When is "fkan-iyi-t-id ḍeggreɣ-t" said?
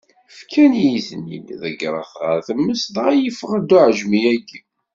0.37-2.13